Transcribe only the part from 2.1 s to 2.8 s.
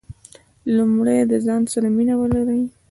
ولرئ.